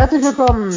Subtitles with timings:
[0.00, 0.72] Herzlich willkommen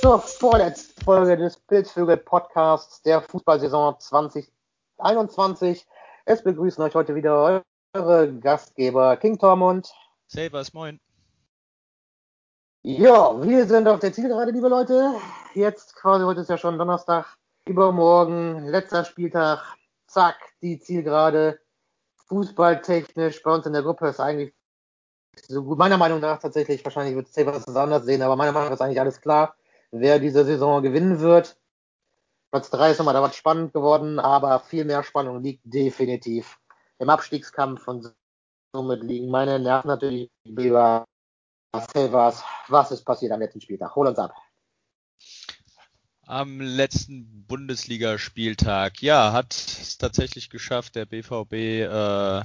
[0.00, 5.86] zur vorletzten Folge des Pilzvögel Podcasts der Fußballsaison 2021.
[6.24, 7.62] Es begrüßen euch heute wieder
[7.94, 9.94] eure Gastgeber King Tormund.
[10.26, 10.98] Servus, moin.
[12.82, 15.14] Ja, wir sind auf der Zielgerade, liebe Leute.
[15.54, 19.62] Jetzt quasi, heute ist ja schon Donnerstag, übermorgen, letzter Spieltag.
[20.08, 21.60] Zack, die Zielgerade.
[22.26, 24.52] Fußballtechnisch bei uns in der Gruppe ist eigentlich
[25.46, 25.62] so.
[25.62, 28.82] Meiner Meinung nach tatsächlich, wahrscheinlich wird Sabres das anders sehen, aber meiner Meinung nach ist
[28.82, 29.54] eigentlich alles klar,
[29.90, 31.56] wer diese Saison gewinnen wird.
[32.50, 36.58] Platz 3 ist nochmal da was spannend geworden, aber viel mehr Spannung liegt definitiv
[36.98, 38.14] im Abstiegskampf und
[38.72, 41.04] somit liegen meine Nerven natürlich lieber.
[41.72, 42.42] Sabres.
[42.68, 43.94] Was ist passiert am letzten Spieltag?
[43.94, 44.34] Hol uns ab.
[46.22, 52.42] Am letzten Bundesligaspieltag, ja, hat es tatsächlich geschafft, der BVB äh,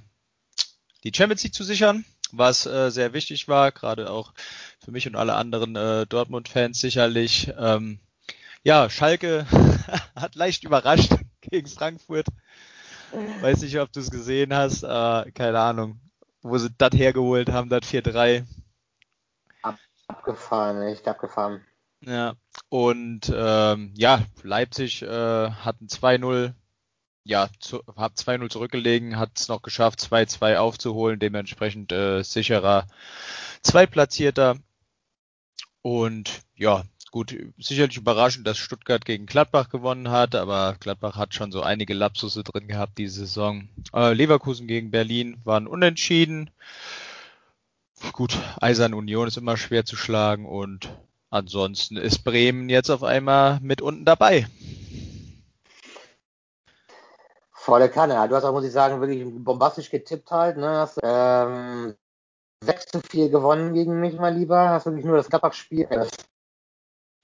[1.03, 4.33] die Champions League zu sichern was äh, sehr wichtig war, gerade auch
[4.83, 7.53] für mich und alle anderen äh, Dortmund-Fans sicherlich.
[7.58, 7.99] Ähm,
[8.63, 9.45] ja, Schalke
[10.16, 12.27] hat leicht überrascht gegen Frankfurt.
[13.41, 14.83] Weiß nicht, ob du es gesehen hast.
[14.83, 15.99] Äh, keine Ahnung,
[16.41, 18.45] wo sie das hergeholt haben, das 4-3.
[20.08, 21.63] Abgefahren, echt abgefahren.
[22.02, 22.36] Ja,
[22.67, 26.53] und ähm, ja, Leipzig äh, hatten 2-0
[27.23, 32.88] ja, zu, hab 2-0 zurückgelegen, hat es noch geschafft, 2-2 aufzuholen, dementsprechend äh, sicherer
[33.61, 34.57] Zweitplatzierter.
[35.81, 41.52] Und ja, gut, sicherlich überraschend, dass Stuttgart gegen Gladbach gewonnen hat, aber Gladbach hat schon
[41.52, 43.69] so einige Lapsusse drin gehabt diese Saison.
[43.93, 46.49] Äh, Leverkusen gegen Berlin waren unentschieden.
[48.11, 50.89] Gut, Eisern Union ist immer schwer zu schlagen und
[51.30, 54.47] ansonsten ist Bremen jetzt auf einmal mit unten dabei.
[57.64, 58.28] Volle Kanne.
[58.28, 60.58] Du hast auch, muss ich sagen, wirklich bombastisch getippt halt.
[60.58, 60.67] Ne?
[60.67, 61.95] Hast ähm,
[62.61, 64.70] 6 zu 4 gewonnen gegen mich, mal lieber.
[64.70, 66.09] Hast wirklich nur das Gladbach-Spiel, äh, das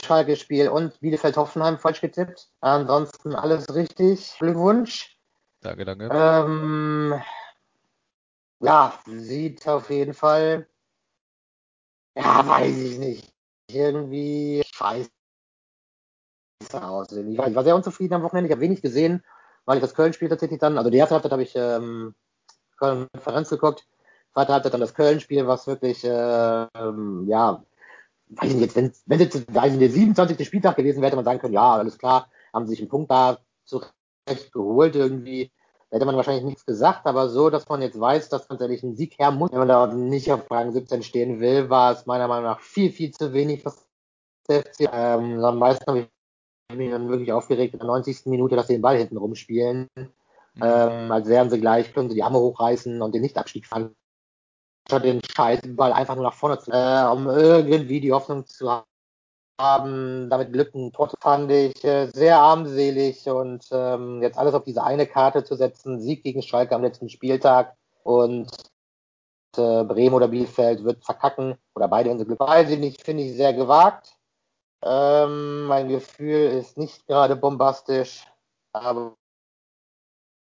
[0.02, 2.50] Schalke-Spiel und Bielefeld-Hoffenheim falsch getippt.
[2.62, 4.38] Ansonsten alles richtig.
[4.40, 5.19] Glückwunsch.
[5.59, 6.09] Danke, danke.
[6.09, 7.22] Ähm,
[8.62, 10.69] ja, sieht auf jeden Fall,
[12.16, 13.34] ja, weiß ich nicht,
[13.69, 15.09] irgendwie scheiße
[16.72, 17.12] aus.
[17.12, 18.47] Ich war, ich war sehr unzufrieden am Wochenende.
[18.47, 19.22] Ich habe wenig gesehen
[19.69, 22.16] weil ich das Köln-Spiel tatsächlich dann, also die erste Halbzeit habe ich ähm,
[22.80, 23.85] Konferenz geguckt,
[24.34, 27.63] zweite Halbzeit dann das Köln-Spiel, was wirklich, äh, ähm, ja,
[28.30, 30.47] weiß ich nicht, wenn, wenn jetzt weiß nicht, der 27.
[30.47, 33.12] Spieltag gewesen wäre, hätte man sagen können, ja, alles klar, haben sie sich einen Punkt
[33.12, 35.52] da zurecht geholt irgendwie.
[35.91, 38.96] Da hätte man wahrscheinlich nichts gesagt, aber so, dass man jetzt weiß, dass tatsächlich ein
[38.96, 42.28] Sieg her muss, wenn man da nicht auf Rang 17 stehen will, war es meiner
[42.28, 43.86] Meinung nach viel, viel zu wenig, was
[44.47, 44.90] der FC.
[44.91, 46.07] Ähm, am meisten ich
[46.78, 48.25] mich dann wirklich aufgeregt in der 90.
[48.25, 49.88] Minute, dass sie den Ball hinten rumspielen.
[49.96, 50.09] Mhm.
[50.62, 53.96] Ähm, als wären sie gleich, können sie die Arme hochreißen und den Nichtabstieg fangen.
[54.88, 58.84] Statt den scheiß Ball einfach nur nach vorne zu, äh, um irgendwie die Hoffnung zu
[59.59, 64.63] haben, damit Glück ein Tor fand ich äh, sehr armselig und ähm, jetzt alles auf
[64.63, 68.50] diese eine Karte zu setzen, Sieg gegen Schalke am letzten Spieltag und
[69.57, 72.40] äh, Bremen oder Bielefeld wird verkacken oder beide, sie Glück.
[72.40, 74.19] Weiß ich nicht, finde ich sehr gewagt.
[74.84, 78.25] Ähm, mein Gefühl ist nicht gerade bombastisch,
[78.73, 79.16] aber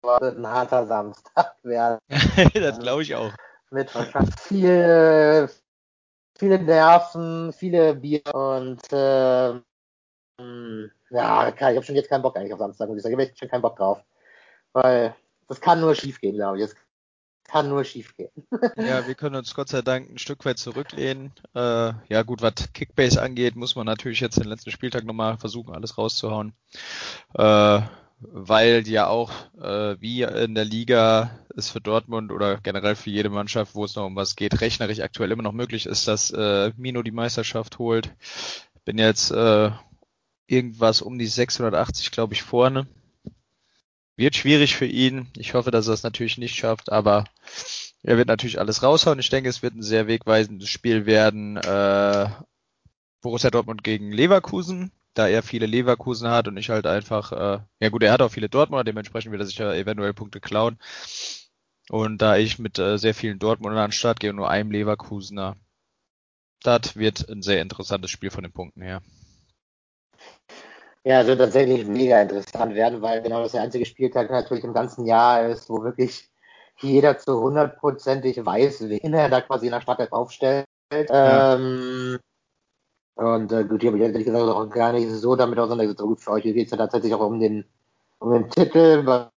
[0.02, 2.00] es wird ein harter Samstag werden.
[2.54, 3.32] das glaube ich auch.
[3.72, 5.50] Mit wahrscheinlich viel,
[6.38, 9.60] viele Nerven, viele Bier und äh,
[11.12, 13.20] ja, ich habe schon jetzt keinen Bock eigentlich auf Samstag, muss ich sagen.
[13.20, 14.04] Ich habe schon keinen Bock drauf.
[14.74, 15.16] Weil
[15.48, 16.66] das kann nur schief gehen, glaube ich.
[16.66, 16.76] Das
[17.48, 18.32] kann nur schief gehen.
[18.78, 21.32] ja, wir können uns Gott sei Dank ein Stück weit zurücklehnen.
[21.54, 25.74] Äh, ja gut, was Kickbase angeht, muss man natürlich jetzt den letzten Spieltag nochmal versuchen,
[25.74, 26.54] alles rauszuhauen.
[27.34, 27.82] Äh,
[28.20, 33.30] weil ja auch äh, wie in der Liga es für Dortmund oder generell für jede
[33.30, 36.72] Mannschaft, wo es noch um was geht, rechnerisch aktuell immer noch möglich ist, dass äh,
[36.78, 38.14] Mino die Meisterschaft holt.
[38.84, 39.72] Bin jetzt äh,
[40.48, 42.88] irgendwas um die 680, glaube ich, vorne.
[44.18, 45.28] Wird schwierig für ihn.
[45.36, 47.26] Ich hoffe, dass er es natürlich nicht schafft, aber
[48.04, 49.20] er wird natürlich alles raushauen.
[49.20, 51.58] Ich denke, es wird ein sehr wegweisendes Spiel werden.
[51.58, 52.30] Äh,
[53.22, 57.90] Borussia Dortmund gegen Leverkusen, da er viele Leverkusen hat und ich halt einfach, äh, ja
[57.90, 60.78] gut, er hat auch viele Dortmunder, dementsprechend wird er sicher eventuell Punkte klauen.
[61.90, 64.70] Und da ich mit äh, sehr vielen Dortmundern an den Start gehe und nur einem
[64.70, 65.56] Leverkusener,
[66.62, 69.02] das wird ein sehr interessantes Spiel von den Punkten her.
[71.06, 74.74] Ja, es wird tatsächlich mega interessant werden, weil genau das der einzige Spieltag natürlich im
[74.74, 76.32] ganzen Jahr ist, wo wirklich
[76.80, 80.66] jeder zu hundertprozentig weiß, wen er da quasi in der Stadt aufstellt.
[80.92, 81.54] Ja.
[81.54, 82.18] Ähm,
[83.14, 86.00] und äh, gut, hier habe ich ehrlich gesagt auch gar nicht so damit auseinandergesetzt.
[86.00, 87.66] Aber gut, für euch geht es ja tatsächlich auch um den,
[88.18, 89.04] um den Titel.
[89.04, 89.30] Bei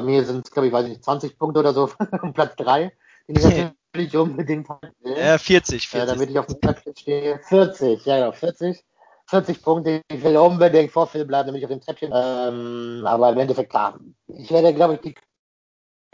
[0.00, 1.90] mir sind es, glaube ich, weiß nicht, 20 Punkte oder so
[2.22, 2.92] um Platz 3,
[3.26, 3.42] den ich
[3.92, 4.68] natürlich unbedingt
[5.00, 5.94] Ja, 40, 40.
[5.94, 7.40] Äh, damit ich auf dem Treppchen stehe.
[7.40, 8.84] 40, ja genau, 40.
[9.28, 10.02] 40 Punkte.
[10.10, 12.12] Ich will unbedingt vor Phil bleiben, damit ich auf dem Treppchen.
[12.14, 13.98] Ähm, aber im Endeffekt, klar.
[14.26, 15.14] Ich werde, glaube ich, die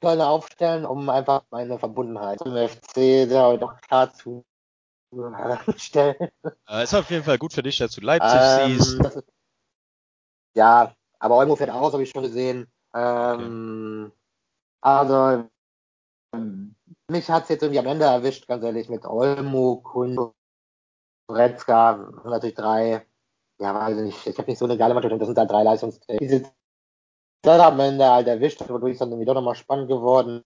[0.01, 4.45] Kölner aufstellen, um einfach meine Verbundenheit zum FC da doch klar zu
[5.77, 6.29] stellen.
[6.69, 9.17] Äh, ist auf jeden Fall gut für dich, dass du Leipzig Ähm, siehst.
[9.17, 9.25] ist,
[10.57, 12.67] ja, aber Olmo fährt aus, habe ich schon gesehen.
[12.95, 14.13] Ähm,
[14.81, 15.49] Also,
[16.35, 16.75] ähm,
[17.09, 20.33] mich hat es jetzt irgendwie am Ende erwischt, ganz ehrlich, mit Olmo, Kun,
[21.27, 23.07] Goretzka, und natürlich drei,
[23.59, 25.63] ja, weiß ich nicht, ich habe nicht so eine geile Mannschaft das sind dann drei
[25.63, 26.19] Leistungsträger.
[26.19, 26.53] Die sind
[27.43, 30.43] dann am Ende halt erwischt, wodurch ist dann irgendwie doch nochmal spannend geworden.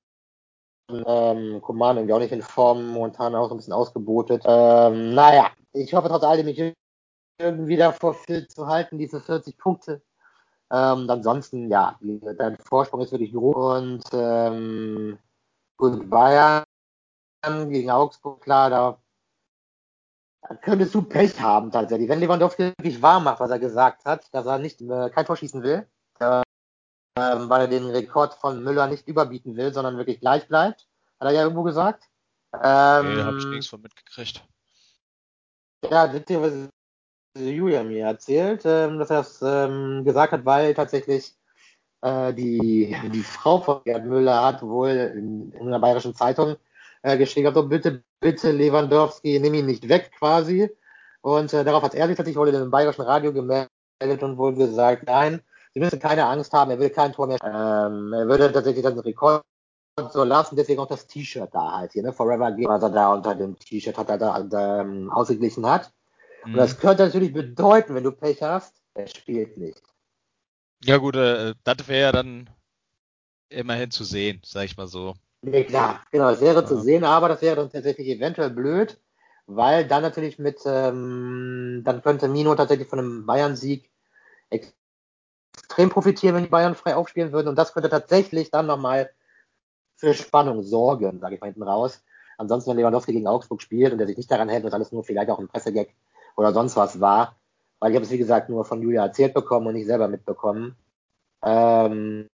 [0.90, 4.42] Ähm, Kuman irgendwie auch nicht in Form, momentan auch so ein bisschen ausgebotet.
[4.46, 6.74] Ähm, naja, ich hoffe trotz allem, mich
[7.38, 10.02] irgendwie davor fit zu halten, diese 40 Punkte.
[10.70, 15.18] Ähm, ansonsten, ja, dein Vorsprung ist wirklich groß und ähm,
[15.76, 16.64] gut, Bayern
[17.42, 18.98] gegen Augsburg, klar, da, da
[20.62, 22.08] könntest du Pech haben tatsächlich.
[22.08, 25.36] Wenn Lewandowski wirklich wahr macht, was er gesagt hat, dass er nicht äh, kein Tor
[25.36, 25.86] schießen will,
[26.20, 26.42] äh,
[27.16, 30.88] weil er den Rekord von Müller nicht überbieten will, sondern wirklich gleich bleibt,
[31.20, 32.04] hat er ja irgendwo gesagt.
[32.54, 34.44] Ähm, Nee, da habe ich nichts von mitgekriegt.
[35.90, 36.68] Ja, das was
[37.36, 41.36] Julia mir erzählt, ähm, dass er es ähm, gesagt hat, weil tatsächlich
[42.02, 46.56] äh, die, die Frau von Gerd Müller hat wohl in, in einer bayerischen Zeitung
[47.02, 50.70] äh, geschrieben, gehabt, so, bitte, bitte Lewandowski, nimm ihn nicht weg quasi.
[51.20, 53.70] Und äh, darauf hat er sich tatsächlich wohl in einem bayerischen Radio gemeldet
[54.22, 55.42] und wohl gesagt, nein,
[55.74, 57.38] Sie müssen keine Angst haben, er will kein Tor mehr.
[57.42, 59.44] Ähm, er würde tatsächlich dann den Rekord
[60.10, 62.12] so lassen, deswegen auch das T-Shirt da halt hier, ne?
[62.12, 65.92] Forever Game, was er da unter dem T-Shirt hat, er da, da ähm, ausgeglichen hat.
[66.44, 66.56] Und Mhm.
[66.56, 69.82] das könnte natürlich bedeuten, wenn du Pech hast, er spielt nicht.
[70.84, 72.48] Ja gut, äh, das wäre ja dann
[73.48, 75.14] immerhin zu sehen, sag ich mal so.
[75.42, 76.80] Nee, klar, genau, das wäre zu Ja.
[76.80, 79.00] sehen, aber das wäre dann tatsächlich eventuell blöd,
[79.46, 83.88] weil dann natürlich mit, ähm, dann könnte Mino tatsächlich von einem Bayern-Sieg
[84.50, 89.10] extrem profitieren, wenn die Bayern frei aufspielen würden und das könnte tatsächlich dann nochmal
[89.94, 92.04] für Spannung sorgen, sage ich mal hinten raus.
[92.36, 95.04] Ansonsten, wenn Lewandowski gegen Augsburg spielt und der sich nicht daran hält, dass alles nur
[95.04, 95.88] vielleicht auch ein Pressegag
[96.36, 97.36] oder sonst was war,
[97.80, 100.76] weil ich habe es wie gesagt nur von Julia erzählt bekommen und nicht selber mitbekommen.
[101.42, 102.28] Ähm,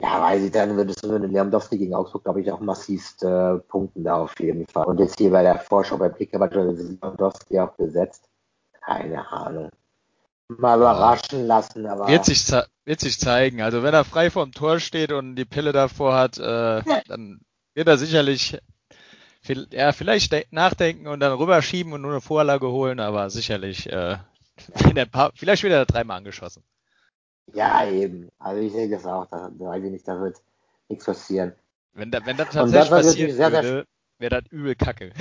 [0.00, 3.56] ja, weiß ich, dann würdest du mit Lewandowski gegen Augsburg, glaube ich, auch massivst äh,
[3.58, 4.86] punkten da auf jeden Fall.
[4.86, 8.28] Und jetzt hier bei der Vorschau bei Kicker war Lewandowski auch besetzt.
[8.84, 9.70] Keine Ahnung.
[10.48, 10.76] Mal Ja.
[10.76, 12.46] überraschen lassen, aber Wird sich,
[12.84, 13.62] wird sich zeigen.
[13.62, 17.40] Also wenn er frei vorm Tor steht und die Pille davor hat, äh, dann
[17.74, 18.58] wird er sicherlich
[19.42, 23.90] viel, ja, vielleicht de- nachdenken und dann rüberschieben und nur eine Vorlage holen, aber sicherlich,
[23.92, 24.18] äh,
[24.74, 26.62] wenn er paar, vielleicht wird er dreimal angeschossen.
[27.52, 28.30] Ja, eben.
[28.38, 30.40] Also ich sehe das auch, da, da weiß ich nicht, da wird
[30.88, 31.54] nichts passieren.
[31.92, 33.86] Wenn, da, wenn das tatsächlich das, passieren sehr, würde,
[34.18, 35.12] wäre das übel kacke.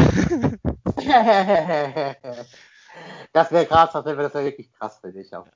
[3.34, 5.48] das wäre krass, das wäre das wär wirklich krass für dich auch.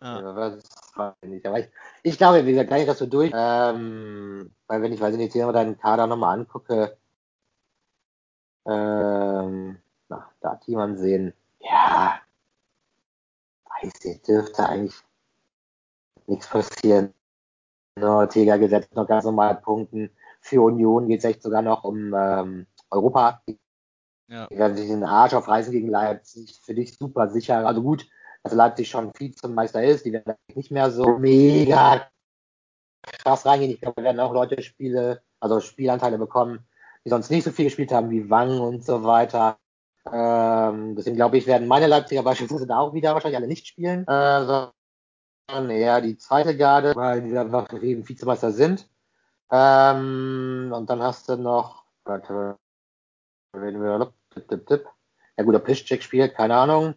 [0.00, 1.46] Ich nicht.
[1.46, 1.68] Aber ich,
[2.02, 3.32] ich glaube, wie gesagt, gar nicht, dass du durch.
[3.34, 6.98] Ähm, weil wenn ich, weiß ich nicht, hier deinen Kader nochmal angucke,
[8.66, 9.78] ähm,
[10.08, 11.32] na, da hat jemand sehen.
[11.60, 12.20] Ja,
[13.80, 14.94] weiß ich, dürfte eigentlich
[16.28, 17.12] nichts passieren.
[18.00, 20.10] Ortega gesetzt noch ganz normal Punkten.
[20.40, 23.42] Für Union geht es echt sogar noch um ähm, Europa.
[24.28, 24.46] Ja.
[24.48, 26.60] Die werden sich den Arsch aufreißen gegen Leipzig.
[26.62, 27.66] Für dich super sicher.
[27.66, 28.06] Also gut,
[28.42, 30.04] dass Leipzig schon Vizemeister ist.
[30.04, 32.06] Die werden nicht mehr so mega
[33.02, 33.72] krass reingehen.
[33.72, 36.66] Ich glaube, wir werden auch Leute Spiele, also Spielanteile bekommen,
[37.04, 39.58] die sonst nicht so viel gespielt haben wie Wang und so weiter.
[40.12, 44.06] Ähm, deswegen glaube ich, werden meine Leipziger beispielsweise da auch wieder wahrscheinlich alle nicht spielen,
[44.06, 44.66] äh,
[45.48, 48.88] eher die zweite Garde, weil die einfach eben Vizemeister sind.
[49.50, 52.58] Ähm, und dann hast du noch, warte,
[53.54, 54.88] reden wir, tipp, tipp, tipp.
[55.36, 56.94] Ja gut, der Piszczek spielt, keine Ahnung.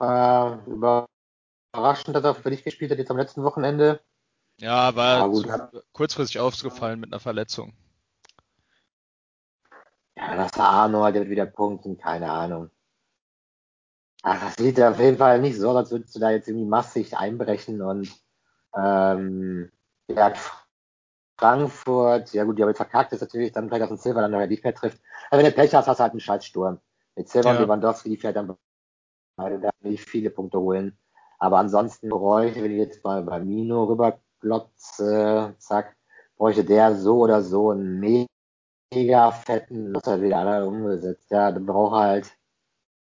[0.00, 4.00] Äh, überraschend, dass er für dich gespielt hat jetzt am letzten Wochenende.
[4.58, 7.74] Ja, war Ja, kurzfristig aufgefallen mit einer Verletzung.
[10.16, 12.70] Ja, das war Arnold, der wird wieder punkten, keine Ahnung.
[14.28, 16.66] Ach, das sieht auf jeden Fall nicht so aus, als würdest du da jetzt irgendwie
[16.66, 18.10] massig einbrechen und
[18.76, 19.70] ähm,
[20.08, 20.32] ja,
[21.38, 24.32] Frankfurt, ja gut, die haben jetzt verkackt, ist natürlich dann vielleicht auf den Silver dann
[24.32, 25.00] noch nicht mehr trifft.
[25.30, 26.80] Aber wenn du Pech hast, hast du halt einen Scheißsturm.
[27.14, 27.54] Mit Silver Ja.
[27.54, 28.56] und Lewandowski, die vielleicht dann
[29.36, 30.98] beide da nicht viele Punkte holen.
[31.38, 35.96] Aber ansonsten bräuchte, wenn ich jetzt mal bei Mino rüberklotze, zack,
[36.36, 38.26] bräuchte der so oder so einen
[38.92, 41.30] mega fetten, das hat wieder einer umgesetzt.
[41.30, 42.36] Ja, dann braucht halt,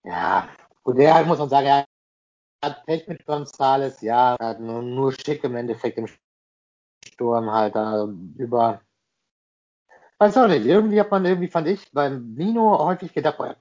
[0.04, 0.49] ja,
[0.85, 1.87] und der halt, muss man sagen, er
[2.62, 6.09] hat Pech mit Gonzales, ja, er hat nur, nur schick im Endeffekt im
[7.05, 8.05] Sturm halt da
[8.39, 8.81] über.
[10.19, 13.57] weiß auch nicht, irgendwie hat man irgendwie, fand ich, beim Nino häufig gedacht, boah,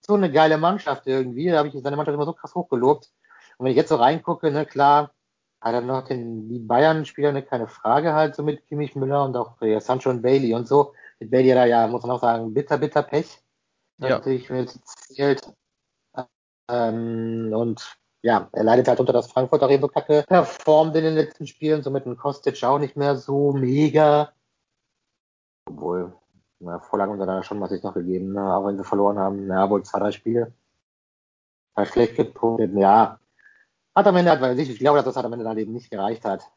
[0.00, 3.10] so eine geile Mannschaft irgendwie, da habe ich seine Mannschaft immer so krass hochgelobt.
[3.58, 5.12] Und wenn ich jetzt so reingucke, ne, klar,
[5.60, 9.36] hat er noch den, die Bayern-Spieler, ne, keine Frage halt, so mit Kimmich Müller und
[9.36, 10.92] auch ja, Sancho und Bailey und so.
[11.20, 13.40] Mit Bailey hat er ja, muss man auch sagen, bitter, bitter Pech.
[13.98, 14.08] Ja.
[14.10, 15.52] Natürlich mit zählt.
[16.68, 21.46] Ähm, und ja, er leidet halt unter, dass Frankfurt auch eben performt in den letzten
[21.46, 24.32] Spielen, so mit dem Kostic auch nicht mehr so mega.
[25.66, 26.12] Obwohl,
[26.60, 28.54] na, Vorlagen haben da schon massig noch gegeben, ne?
[28.54, 29.48] auch wenn sie verloren haben.
[29.48, 30.52] Ja, wohl zwei, drei Spiele.
[31.74, 33.18] War schlecht gepunktet, ja.
[33.94, 35.90] Hat am Ende halt, weil ich glaube, dass das halt am Ende dann eben nicht
[35.90, 36.50] gereicht hat.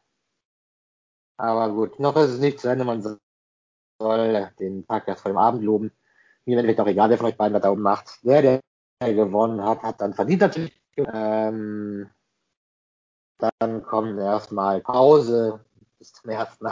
[1.38, 2.84] Aber gut, noch ist es nicht zu Ende.
[2.84, 3.02] Man
[3.98, 5.92] soll den Tag erst vor dem Abend loben.
[6.44, 8.24] Mir im Endeffekt auch egal, wer von euch beiden was da oben macht.
[8.24, 8.60] Der, der
[9.00, 10.80] gewonnen hat, hat dann verdient natürlich.
[10.96, 12.08] Ähm,
[13.38, 15.60] dann kommt erstmal Pause
[15.98, 16.68] bis zum ersten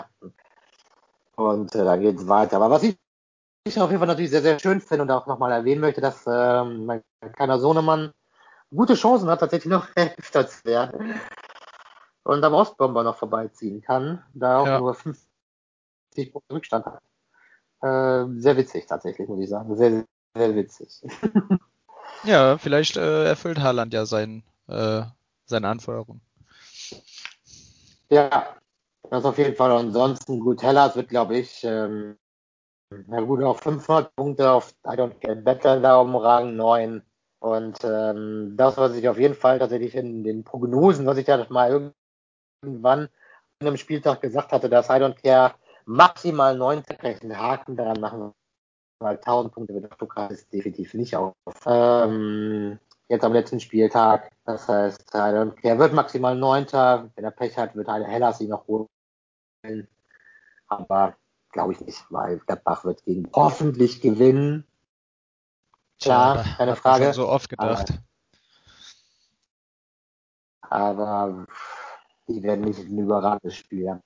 [1.36, 2.56] Und äh, dann geht's weiter.
[2.56, 2.96] Aber was ich,
[3.64, 6.24] ich auf jeden Fall natürlich sehr, sehr schön finde und auch nochmal erwähnen möchte, dass
[6.26, 7.02] ähm, mein
[7.34, 8.12] kleiner Sohnemann
[8.74, 11.20] gute Chancen hat, tatsächlich noch Elfter zu werden.
[12.22, 14.78] Und am Ostbomber noch vorbeiziehen kann, da auch ja.
[14.78, 17.02] nur 50 Punkte Rückstand hat.
[17.82, 19.76] Äh, sehr witzig tatsächlich, muss ich sagen.
[19.76, 21.02] Sehr, sehr witzig.
[22.22, 25.02] Ja, vielleicht äh, erfüllt Haaland ja sein, äh,
[25.44, 26.20] seine Anforderungen.
[28.08, 28.56] Ja,
[29.10, 29.72] das auf jeden Fall.
[29.72, 32.16] Ansonsten gut, Hellas wird, glaube ich, ähm,
[33.06, 37.02] na gut, auf 500 Punkte auf I don't get better da um Rang 9.
[37.40, 41.44] Und ähm, das, was ich auf jeden Fall tatsächlich in den Prognosen, was ich ja
[41.50, 41.92] mal
[42.62, 43.08] irgendwann
[43.58, 45.54] an einem Spieltag gesagt hatte, dass I don't care
[45.84, 48.32] maximal 19 Haken daran machen
[48.98, 51.34] weil 1000 Punkte wird ist definitiv nicht auf.
[51.66, 57.74] Ähm, jetzt am letzten Spieltag, das heißt, er wird maximal Neunter, wenn er Pech hat,
[57.74, 58.88] wird Hellas ihn noch holen.
[60.68, 61.16] Aber
[61.50, 64.66] glaube ich nicht, weil Gladbach wird gegen hoffentlich gewinnen.
[66.00, 67.12] Klar, ja, keine Frage.
[67.12, 68.00] so oft gedacht.
[70.62, 71.46] Aber, aber
[72.26, 74.00] die werden nicht ein überragendes Spiel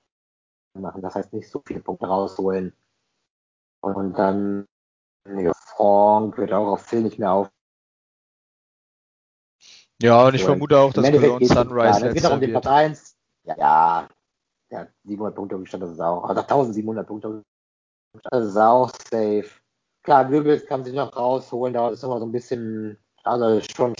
[0.73, 1.01] machen.
[1.01, 2.73] Das heißt, nicht so viele Punkte rausholen.
[3.81, 4.67] Und dann
[5.25, 7.49] Nee, Frank wird auch auf Phil nicht mehr auf.
[10.01, 12.67] Ja, und ich so, vermute auch, dass Cologne Sunrise es geht auch um den Platz
[12.67, 13.17] 1.
[13.43, 14.09] Ja, ja,
[14.69, 17.43] ja, 700 Punkte umgestand, das ist auch, also 1700 Punkte
[18.23, 19.49] das ist auch safe.
[20.03, 23.95] Klar, Goebbels kann sich noch rausholen, da ist immer so ein bisschen, also schon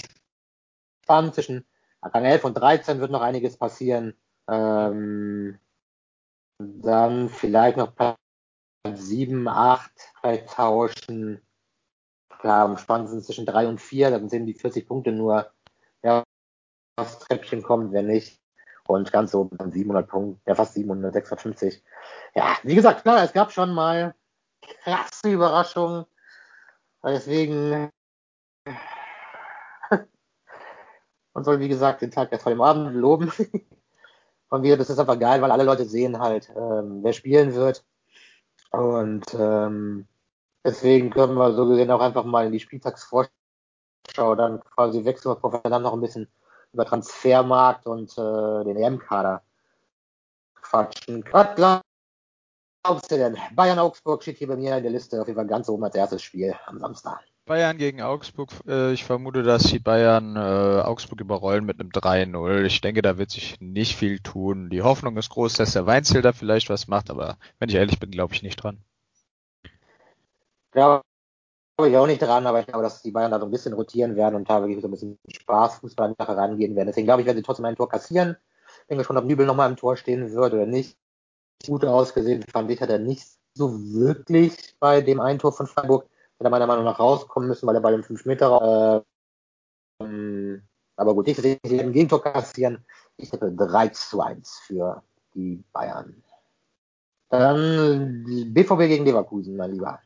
[1.04, 1.66] spannend zwischen
[2.02, 4.16] Rang 11 und 13 wird noch einiges passieren.
[4.48, 5.60] Ähm,
[6.58, 8.18] dann vielleicht noch Platz
[8.98, 11.42] 7, 8 vielleicht tauschen.
[12.40, 15.52] Klar, am spannendsten zwischen 3 und 4, dann sind die 40 Punkte nur,
[16.04, 16.24] ja,
[16.96, 18.40] aufs Treppchen kommt, wenn nicht.
[18.88, 21.84] Und ganz oben dann 700 Punkte, ja, fast 700, 650.
[22.34, 24.16] Ja, wie gesagt, klar, es gab schon mal
[24.84, 26.06] krasse Überraschungen.
[27.04, 27.90] Deswegen,
[31.34, 33.32] man soll, wie gesagt, den Tag der vor dem Abend loben.
[34.50, 37.86] Und wieder, das ist einfach geil, weil alle Leute sehen halt, ähm, wer spielen wird.
[38.72, 40.08] Und ähm,
[40.64, 43.30] deswegen können wir so gesehen auch einfach mal in die Spieltagsvorschau
[44.16, 46.28] dann quasi wechseln, bevor wir dann noch ein bisschen
[46.74, 49.42] über Transfermarkt und äh, den EM-Kader
[50.62, 51.24] quatschen.
[51.32, 51.56] Was
[52.84, 53.38] glaubst du denn?
[53.56, 56.22] Bayern-Augsburg steht hier bei mir in der Liste auf jeden Fall ganz oben als erstes
[56.22, 57.20] Spiel am Samstag.
[57.50, 58.52] Bayern gegen Augsburg.
[58.68, 62.64] Äh, ich vermute, dass die Bayern äh, Augsburg überrollen mit einem 3-0.
[62.66, 64.70] Ich denke, da wird sich nicht viel tun.
[64.70, 68.00] Die Hoffnung ist groß, dass der Weinzel da vielleicht was macht, aber wenn ich ehrlich
[68.00, 68.78] bin, glaube ich nicht dran.
[70.72, 71.04] Glaube
[71.82, 74.16] ich auch nicht dran, aber ich glaube, dass die Bayern da so ein bisschen rotieren
[74.16, 76.88] werden und wirklich so ein bisschen Spaß Fußball nachher rangehen werden.
[76.88, 78.38] Deswegen glaube ich, werden sie trotzdem ein Tor kassieren.
[78.82, 81.00] Ich denke schon, ob Nübel nochmal im Tor stehen wird oder nicht.
[81.66, 83.26] Gut ausgesehen fand ich, hat er nicht
[83.56, 86.06] so wirklich bei dem einen Tor von Freiburg
[86.40, 89.04] hätte meiner Meinung nach rauskommen müssen, weil er bei dem 5 Meter
[90.02, 90.60] äh,
[91.00, 92.86] aber gut, ich sehe ein Gegentor kassieren.
[93.16, 95.02] Ich hätte 3 zu 1 für
[95.34, 96.22] die Bayern.
[97.30, 100.00] Dann BVB gegen Leverkusen, mein Lieber.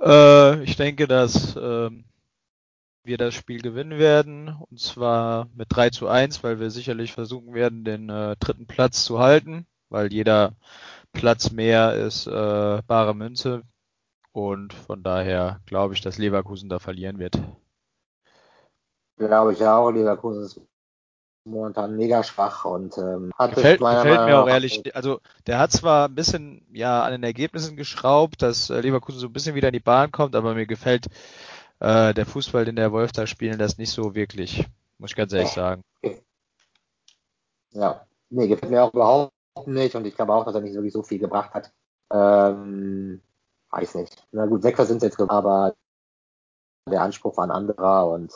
[0.00, 1.90] Äh, ich denke, dass äh,
[3.02, 4.56] wir das Spiel gewinnen werden.
[4.70, 9.04] Und zwar mit 3 zu 1, weil wir sicherlich versuchen werden, den äh, dritten Platz
[9.04, 10.52] zu halten, weil jeder
[11.12, 13.62] Platz mehr ist äh, bare Münze.
[14.36, 17.40] Und von daher glaube ich, dass Leverkusen da verlieren wird.
[19.16, 19.90] Glaube ich auch.
[19.90, 20.60] Leverkusen ist
[21.46, 24.94] momentan mega schwach und ähm, hat gefällt, gefällt mir auch ehrlich.
[24.94, 29.28] Also der hat zwar ein bisschen ja an den Ergebnissen geschraubt, dass äh, Leverkusen so
[29.28, 31.06] ein bisschen wieder in die Bahn kommt, aber mir gefällt
[31.80, 34.66] äh, der Fußball, den der Wolf da spielen, das nicht so wirklich,
[34.98, 35.82] muss ich ganz ehrlich sagen.
[37.70, 39.32] Ja, nee, gefällt mir auch überhaupt
[39.64, 41.72] nicht und ich glaube auch, dass er nicht wirklich so viel gebracht hat.
[42.12, 43.22] Ähm,
[43.76, 44.26] weiß nicht.
[44.32, 45.74] Na gut, Sechser sind jetzt, aber
[46.88, 48.32] der Anspruch war ein anderer und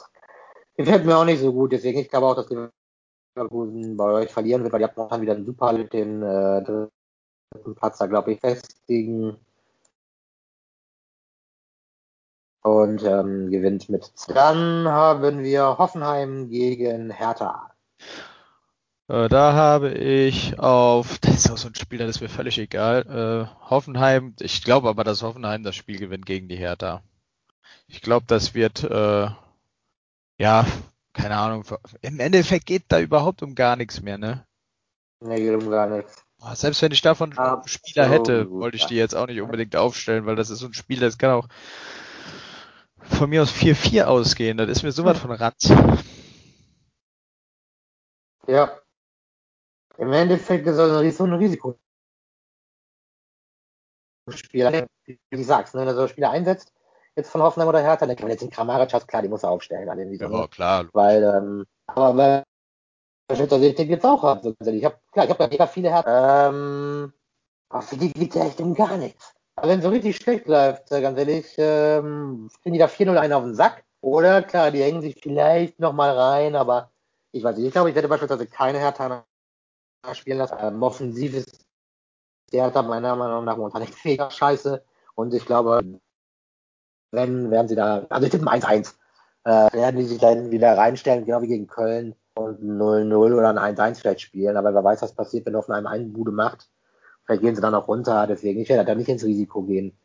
[0.76, 1.72] gefällt mir auch nicht so gut.
[1.72, 2.50] Deswegen, ich glaube auch, dass
[3.36, 7.74] Leverkusen bei euch verlieren wird, weil ihr habt momentan wieder einen super den äh, dritten
[7.74, 9.36] Platz da, glaube ich, festigen.
[12.62, 14.12] Und ähm, gewinnt mit.
[14.28, 17.70] Dann haben wir Hoffenheim gegen Hertha.
[19.10, 22.58] Äh, da habe ich auf, das ist auch so ein Spiel, das ist mir völlig
[22.58, 23.48] egal.
[23.50, 27.02] Äh, Hoffenheim, ich glaube aber, dass Hoffenheim das Spiel gewinnt gegen die Hertha.
[27.88, 29.28] Ich glaube, das wird, äh,
[30.38, 30.66] ja,
[31.12, 31.64] keine Ahnung,
[32.02, 34.46] im Endeffekt geht da überhaupt um gar nichts mehr, ne?
[35.20, 36.24] Nee, geht um gar nichts.
[36.54, 37.68] Selbst wenn ich davon Absolut.
[37.68, 40.72] Spieler hätte, wollte ich die jetzt auch nicht unbedingt aufstellen, weil das ist so ein
[40.72, 41.48] Spiel, das kann auch
[43.02, 44.56] von mir aus 4-4 ausgehen.
[44.56, 45.70] Das ist mir sowas von Ratz.
[48.46, 48.79] Ja,
[50.00, 51.78] im Endeffekt ist es so ein Risiko.
[54.28, 56.72] Spieler, wie du sagst, ne, wenn er so Spieler einsetzt,
[57.16, 59.50] jetzt von Hoffenheim oder Hertha, dann kann man jetzt den Kramaric klar, die muss er
[59.50, 59.88] aufstellen.
[59.88, 60.48] An ja, ne?
[60.48, 60.88] klar.
[60.92, 62.44] Weil, ähm, aber weil,
[63.74, 64.42] den jetzt auch ab.
[64.44, 66.48] Ich habe, klar, ich habe mega viele Hertha.
[66.48, 67.12] Ähm,
[67.68, 69.34] aber für die geht ja echt um gar nichts.
[69.56, 73.32] Aber wenn es so richtig schlecht läuft, ganz ehrlich, ähm, kriegen die da 4-0 einen
[73.32, 73.84] auf den Sack.
[74.00, 76.90] Oder, klar, die hängen sich vielleicht nochmal rein, aber
[77.32, 79.24] ich weiß nicht, ich glaube, ich werde beispielsweise keine Hertha
[80.12, 80.56] spielen lassen.
[80.60, 81.66] Ähm, offensiv ist
[82.52, 84.82] der hat meiner Meinung nach momentan echt mega scheiße.
[85.14, 85.82] Und ich glaube,
[87.10, 88.94] wenn, werden sie da, also ich tippe 1-1,
[89.44, 93.76] äh, werden die sich dann wieder reinstellen, genau wie gegen Köln und 0-0 oder ein
[93.76, 94.56] 1-1 vielleicht spielen.
[94.56, 96.68] Aber wer weiß, was passiert, wenn Hoffenheim einen Bude macht.
[97.24, 98.26] Vielleicht gehen sie dann auch runter.
[98.26, 99.96] Deswegen, ich werde da nicht ins Risiko gehen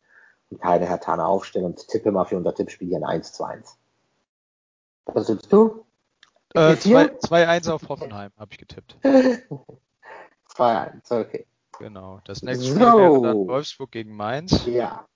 [0.50, 3.76] und keine Herr Tana aufstellen und tippe mal für unser Tippspiel hier ein 1-2-1.
[5.06, 5.85] Was tippst du?
[6.56, 8.98] 2-1 äh, auf Hoffenheim habe ich getippt.
[9.04, 11.46] 2-1, okay.
[11.80, 12.22] Genau.
[12.26, 14.66] Das nächste Spiel wäre dann Wolfsburg gegen Mainz.
[14.66, 15.08] Ja.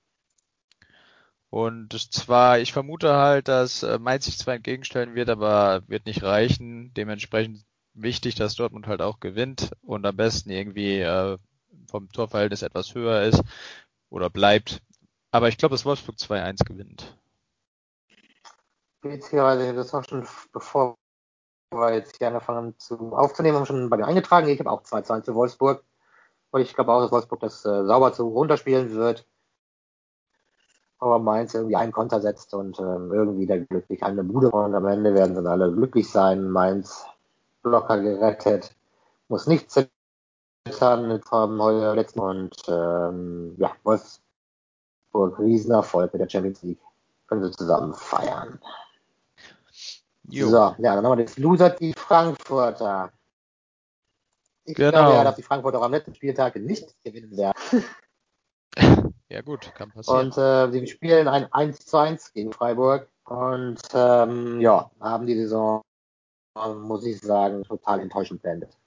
[1.49, 6.23] Und zwar, ich vermute halt, dass äh, Mainz sich zwar entgegenstellen wird, aber wird nicht
[6.23, 6.93] reichen.
[6.93, 11.37] Dementsprechend wichtig, dass Dortmund halt auch gewinnt und am besten irgendwie äh,
[11.89, 13.41] vom Torverhältnis etwas höher ist
[14.09, 14.81] oder bleibt.
[15.31, 17.17] Aber ich glaube, dass Wolfsburg 2-1 gewinnt.
[19.01, 20.97] Beziehungsweise, ich habe das auch schon bevor
[21.71, 24.47] wir jetzt hier angefangen zu aufzunehmen, haben schon bei mir eingetragen.
[24.47, 25.83] Ich habe auch 2-2 für Wolfsburg.
[26.51, 29.25] Und ich glaube auch, dass Wolfsburg das äh, sauber zu runterspielen wird.
[30.97, 34.85] Aber Mainz irgendwie einen Konter setzt und ähm, irgendwie dann glücklich eine Bude und am
[34.85, 36.49] Ende werden sie alle glücklich sein.
[36.49, 37.05] Mainz
[37.63, 38.75] locker gerettet,
[39.29, 46.81] muss nicht zittern vom letzten und ähm, ja, Wolfsburg Riesenerfolg mit der Champions League.
[47.27, 48.59] Können sie zusammen feiern.
[50.31, 50.49] Jo.
[50.49, 53.11] So, ja, dann haben wir das Loser, die Frankfurter.
[54.65, 54.91] Ich genau.
[54.91, 57.83] glaube ja, dass die Frankfurter auch am letzten Spieltag nicht gewinnen werden.
[59.29, 60.27] ja gut, kann passieren.
[60.27, 65.35] Und äh, sie spielen ein 1 zu 1 gegen Freiburg und ähm, ja, haben die
[65.35, 65.81] Saison,
[66.55, 68.77] muss ich sagen, total enttäuschend beendet.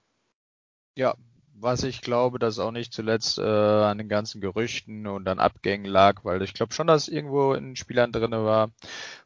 [0.96, 1.16] Ja,
[1.62, 5.84] was ich glaube, dass auch nicht zuletzt äh, an den ganzen Gerüchten und an Abgängen
[5.84, 8.70] lag, weil ich glaube schon, dass irgendwo in Spielern drinne war.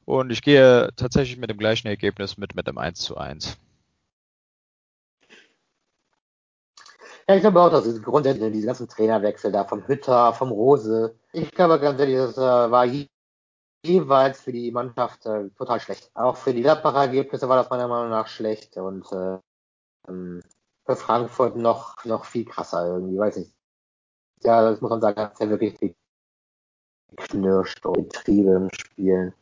[0.04, 3.56] Und ich gehe tatsächlich mit dem gleichen Ergebnis mit, mit dem 1 zu 1.
[7.28, 11.18] Ja, ich glaube auch, dass es grundsätzlich diese ganzen Trainerwechsel da vom Hütter, vom Rose,
[11.32, 12.86] ich glaube ganz ehrlich, das äh, war
[13.82, 16.10] jeweils für die Mannschaft äh, total schlecht.
[16.14, 19.38] Auch für die Gladbacher Ergebnisse war das meiner Meinung nach schlecht und äh,
[20.86, 23.52] für Frankfurt noch, noch viel krasser irgendwie, weiß ich.
[24.42, 25.94] Ja, das muss man sagen, hat ja wirklich
[27.10, 29.34] geknirscht und Triebe im Spielen.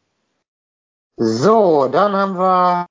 [1.16, 2.86] So, dann haben wir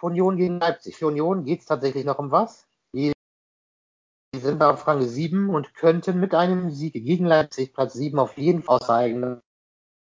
[0.00, 0.96] Union gegen Leipzig.
[0.96, 2.66] Für Union geht es tatsächlich noch um was.
[2.92, 3.12] Die
[4.40, 8.62] sind auf Rang 7 und könnten mit einem Sieg gegen Leipzig Platz 7 auf jeden
[8.62, 9.40] Fall aus eigener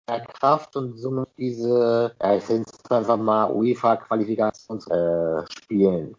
[0.08, 6.16] Kraft und somit diese, ja, ich finde es einfach mal UEFA-Qualifikations äh, spielen.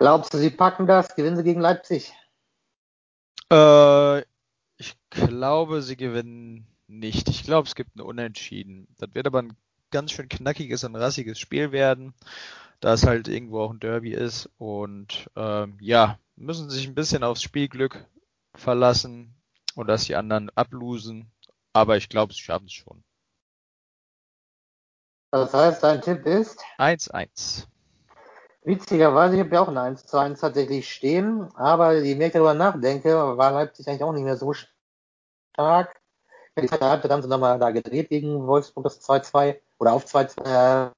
[0.00, 1.14] Glaubst du, sie packen das?
[1.14, 2.14] Gewinnen sie gegen Leipzig?
[3.52, 4.20] Äh,
[4.78, 7.28] ich glaube, sie gewinnen nicht.
[7.28, 8.88] Ich glaube, es gibt ein Unentschieden.
[8.96, 9.56] Das wird aber ein
[9.90, 12.14] ganz schön knackiges und rassiges Spiel werden,
[12.80, 14.48] da es halt irgendwo auch ein Derby ist.
[14.56, 18.06] Und ähm, ja, müssen sich ein bisschen aufs Spielglück
[18.54, 19.34] verlassen
[19.74, 21.30] und dass die anderen ablosen.
[21.74, 23.04] Aber ich glaube, sie schaffen es schon.
[25.30, 26.58] Das heißt, dein Tipp ist?
[26.78, 27.66] 1-1.
[28.62, 32.34] Witzigerweise, ich habe ja auch ein 1 zu 1 tatsächlich stehen, aber je mehr ich
[32.34, 36.00] darüber nachdenke, war Leipzig eigentlich auch nicht mehr so stark.
[36.58, 40.92] Die zweite Halbzeit haben sie nochmal da gedreht gegen Wolfsburg das 2-2 oder auf 2-2.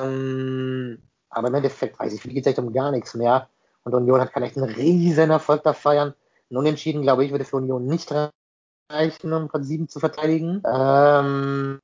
[0.00, 3.48] Ähm, aber im Endeffekt weiß ich, für die geht es um gar nichts mehr.
[3.82, 6.14] Und Union hat kann echt einen riesen Erfolg da feiern.
[6.50, 10.62] Ein Unentschieden, glaube ich, würde für Union nicht erreichen, um Platz 7 zu verteidigen.
[10.66, 11.80] Ähm,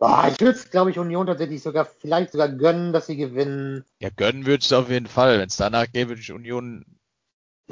[0.00, 3.84] boah, ich würde es, glaube ich, Union tatsächlich sogar, vielleicht sogar gönnen, dass sie gewinnen.
[4.00, 5.38] Ja, gönnen würdest du auf jeden Fall.
[5.38, 6.84] Wenn es danach geht, würde ich Union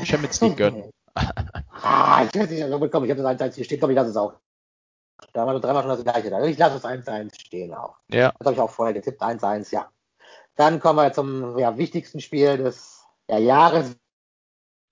[0.05, 0.91] Champions League gönnen.
[1.15, 4.11] ah, ich weiß nicht, also, komm, ich habe das 1-1 hier steht, glaube ich, lasse
[4.11, 4.35] es auch.
[5.33, 6.33] Da haben wir dreimal schon das gleiche.
[6.33, 7.97] Also ich lasse das 1-1 stehen auch.
[8.09, 8.33] Ja.
[8.39, 9.91] Das habe ich auch vorher getippt, 1-1, ja.
[10.55, 13.97] Dann kommen wir zum ja, wichtigsten Spiel des ja, Jahres.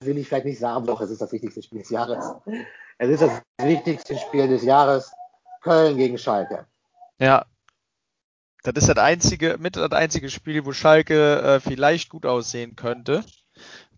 [0.03, 2.33] Will ich vielleicht nicht sagen, doch, es ist das wichtigste Spiel des Jahres.
[2.97, 5.11] Es ist das wichtigste Spiel des Jahres.
[5.61, 6.65] Köln gegen Schalke.
[7.19, 7.45] Ja.
[8.63, 13.23] Das ist das einzige, mit das einzige Spiel, wo Schalke äh, vielleicht gut aussehen könnte.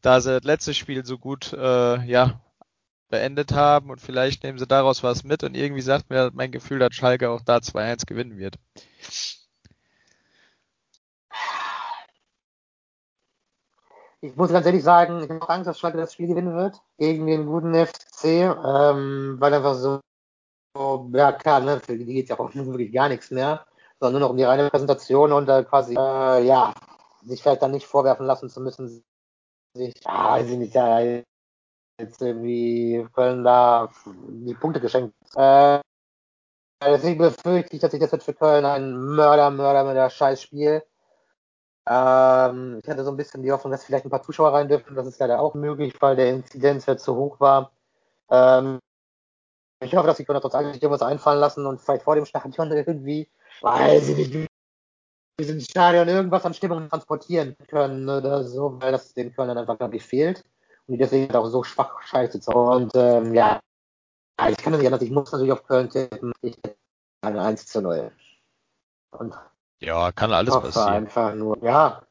[0.01, 2.41] Da sie das letzte Spiel so gut äh, ja,
[3.09, 6.79] beendet haben und vielleicht nehmen sie daraus was mit und irgendwie sagt mir mein Gefühl,
[6.79, 8.57] dass Schalke auch da 2-1 gewinnen wird.
[14.21, 17.25] Ich muss ganz ehrlich sagen, ich habe Angst, dass Schalke das Spiel gewinnen wird gegen
[17.25, 20.01] den guten FC, ähm, weil einfach so,
[21.13, 23.65] ja klar, ne, für die geht ja auch wirklich gar nichts mehr,
[23.99, 26.73] sondern nur noch um die reine Präsentation und äh, quasi, äh, ja,
[27.23, 29.03] sich vielleicht dann nicht vorwerfen lassen zu müssen,
[29.73, 30.99] sich, ja, weiß ich nicht, ja,
[31.99, 35.13] jetzt irgendwie Köln da die Punkte geschenkt.
[35.35, 35.79] Äh,
[36.81, 40.83] deswegen befürchte ich, dass sich das wird für Köln ein Mörder, Mörder, Mörder Scheißspiel.
[41.87, 44.95] Ähm, ich hatte so ein bisschen die Hoffnung, dass vielleicht ein paar Zuschauer rein dürfen.
[44.95, 47.71] Das ist leider auch möglich, weil der Inzidenzwert zu hoch war.
[48.29, 48.79] Ähm,
[49.81, 52.25] ich hoffe, dass die Kölner trotz allem sich irgendwas einfallen lassen und vielleicht vor dem
[52.25, 53.29] Stadion irgendwie,
[53.61, 54.49] weiß ich nicht,
[55.39, 59.95] diesem Stadion irgendwas an Stimmung transportieren können oder so, weil das den Kölnern einfach, glaube
[59.95, 60.43] ich, fehlt.
[60.85, 63.59] Und die deswegen auch so schwach scheiße zu Und ähm, ja,
[64.49, 65.01] ich kann das nicht anders.
[65.01, 66.33] Ich muss natürlich auf Köln tippen.
[66.41, 66.57] Ich
[67.21, 68.11] eine 1 zu 0.
[69.11, 69.35] Und
[69.79, 70.89] ja, kann alles passieren.
[70.89, 72.01] einfach nur, ja.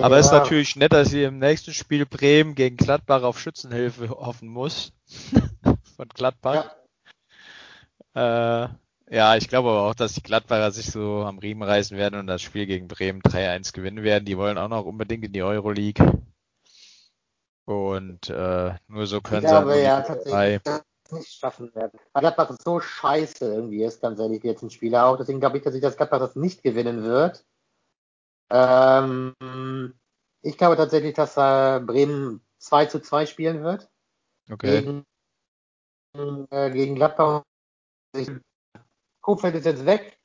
[0.00, 0.38] Aber es ist Ja.
[0.40, 4.92] natürlich nett, dass sie im nächsten Spiel Bremen gegen Gladbach auf Schützenhilfe hoffen muss.
[5.96, 6.76] Von Gladbach.
[8.14, 8.64] Ja.
[8.64, 8.68] Äh,
[9.10, 12.26] ja, ich glaube aber auch, dass die Gladbacher sich so am Riemen reißen werden und
[12.26, 14.24] das Spiel gegen Bremen 3-1 gewinnen werden.
[14.24, 16.22] Die wollen auch noch unbedingt in die Euroleague.
[17.64, 21.74] Und äh, nur so Ich können sie glaube an ja tatsächlich, dass es nicht schaffen
[21.74, 21.98] werden.
[22.12, 25.16] Weil Gladbach ist so scheiße irgendwie ist, ganz ehrlich, die letzten Spiele auch.
[25.16, 27.44] Deswegen glaube ich, dass ich das Gladbach das nicht gewinnen wird.
[28.50, 29.34] Ähm,
[30.42, 33.90] ich glaube tatsächlich, dass äh, Bremen 2 zu 2 spielen wird.
[34.50, 34.80] Okay.
[34.80, 35.06] Gegen,
[36.14, 37.42] äh, gegen Gladbach.
[39.20, 40.18] Kofeld ist jetzt weg.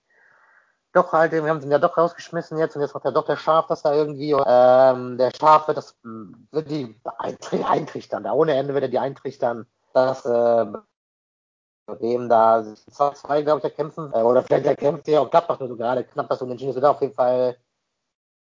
[0.93, 3.37] Doch halt, wir haben ihn ja doch rausgeschmissen jetzt und jetzt macht ja doch der
[3.37, 4.31] Schaf das da irgendwie.
[4.31, 8.23] Ähm, der Schaf wird das wird die eintri- eintrichtern.
[8.23, 10.65] Da ohne Ende wird er die eintrichtern, dass äh,
[12.01, 14.11] dem da 2-2, glaube ich, erkämpfen.
[14.13, 16.73] Äh, oder vielleicht erkämpft er auch Gladbach nur so gerade knapp das Unentschieden.
[16.73, 17.57] Das wird auf jeden Fall,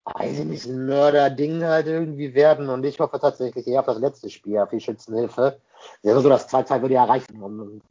[0.06, 2.70] weiß ich nicht, ein Mörder-Ding halt irgendwie werden.
[2.70, 5.60] Und ich hoffe tatsächlich eher auf das letzte Spiel, auf die Schützenhilfe.
[6.02, 7.42] Ja, so das 2-2 würde ja reichen.
[7.42, 7.82] Und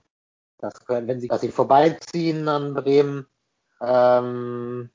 [0.59, 3.27] das können, wenn sie, dass sie vorbeiziehen an Bremen.
[3.81, 4.91] Ähm,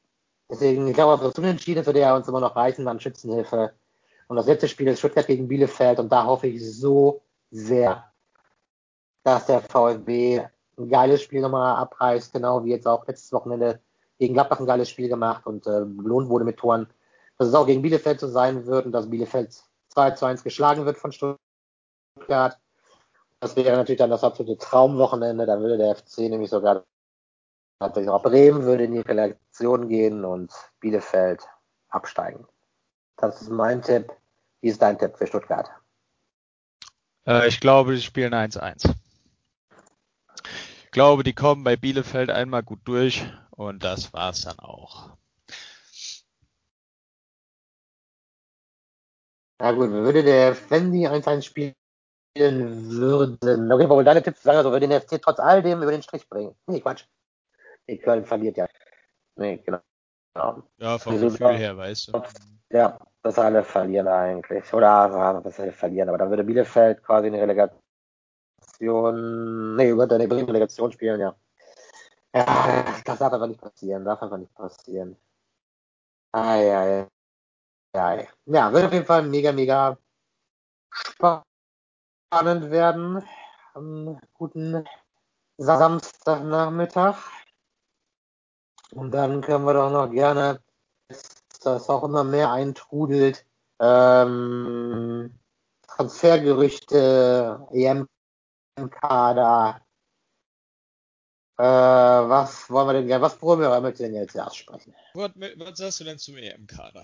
[0.49, 3.73] deswegen, ich glaube, auf das Unentschieden würde ja uns immer noch reichen an Schützenhilfe.
[4.27, 8.11] Und das letzte Spiel ist Stuttgart gegen Bielefeld und da hoffe ich so sehr,
[9.23, 10.45] dass der VfB
[10.77, 13.79] ein geiles Spiel nochmal abreißt, genau wie jetzt auch letztes Wochenende
[14.19, 16.87] gegen Gladbach ein geiles Spiel gemacht und äh, belohnt wurde mit Toren.
[17.37, 19.55] Dass es auch gegen Bielefeld so sein wird und dass Bielefeld
[19.89, 22.59] 2 zu 1 geschlagen wird von Stuttgart.
[23.39, 25.45] Das wäre natürlich dann das absolute Traumwochenende.
[25.45, 26.83] Da würde der FC nämlich sogar
[27.79, 31.47] natürlich auch Bremen würde in die Relegation gehen und Bielefeld
[31.89, 32.47] absteigen.
[33.17, 34.11] Das ist mein Tipp.
[34.61, 35.69] Wie ist dein Tipp für Stuttgart?
[37.25, 38.93] Äh, ich glaube, die spielen 1-1.
[40.83, 45.11] Ich glaube, die kommen bei Bielefeld einmal gut durch und das war's dann auch.
[49.59, 51.73] Na gut, würde der, wenn die 1-1 spielen
[52.35, 56.03] würden, okay, wohl deine Tipps sagen, also würde den FC trotz all dem über den
[56.03, 56.55] Strich bringen.
[56.67, 57.05] Nee, Quatsch.
[57.87, 58.67] Nee, Köln verliert ja.
[59.35, 59.81] Nee, genau.
[60.77, 62.21] Ja, vom Gefühl her, weißt du.
[62.69, 64.71] Ja, dass alle verlieren eigentlich.
[64.71, 67.81] Oder ja, dass alle verlieren, aber dann würde Bielefeld quasi eine Relegation,
[69.75, 71.35] nee, über eine Bremen-Relegation spielen, ja.
[72.35, 75.17] Ja, das darf einfach nicht passieren, darf einfach nicht passieren.
[76.33, 77.07] Ei, ei, ei.
[78.45, 79.97] Ja, wird auf jeden Fall mega, mega
[80.91, 83.23] spannend werden.
[83.73, 84.85] Am guten
[85.57, 87.17] Samstagnachmittag.
[88.91, 90.61] Und dann können wir doch noch gerne,
[91.63, 93.45] dass auch immer mehr eintrudelt,
[93.79, 95.37] ähm,
[95.87, 99.81] Transfergerüchte, EM-Kader.
[101.59, 104.93] Äh, was wollen wir denn gerne, was wollen wir denn jetzt erst sprechen?
[105.15, 107.03] Was, was sagst du denn zum EM-Kader?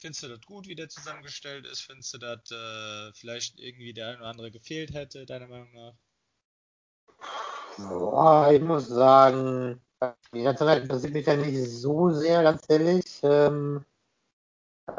[0.00, 1.82] Findest du das gut, wie der zusammengestellt ist?
[1.82, 5.92] Findest du, dass äh, vielleicht irgendwie der ein oder andere gefehlt hätte, deiner Meinung nach?
[7.76, 9.78] Boah, ich muss sagen,
[10.32, 13.20] die Nationalität interessiert mich ja nicht so sehr, ganz ehrlich.
[13.22, 13.84] Ähm,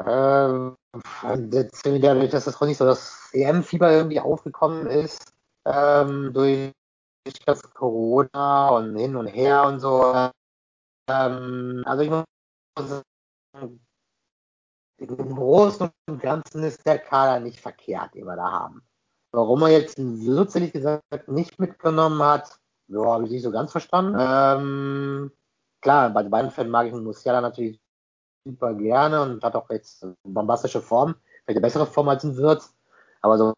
[0.06, 0.76] ähm,
[1.22, 5.32] dadurch, dass das auch nicht so das EM-Fieber irgendwie aufgekommen ist,
[5.64, 6.72] ähm, durch
[7.44, 10.30] das Corona und hin und her und so.
[11.08, 12.24] Ähm, also ich muss
[12.76, 13.80] sagen,
[15.10, 18.82] im Großen und Ganzen ist der Kader nicht verkehrt, den wir da haben.
[19.32, 23.72] Warum er jetzt Würz, ehrlich gesagt, nicht mitgenommen hat, ja, habe ich nicht so ganz
[23.72, 24.16] verstanden.
[24.18, 25.32] Ähm,
[25.80, 27.80] klar, bei Bayern-Fan mag ich Musiala natürlich
[28.44, 32.36] super gerne und hat auch jetzt eine bombastische Form, vielleicht eine bessere Form als ein
[32.36, 32.74] Würz,
[33.22, 33.54] aber so,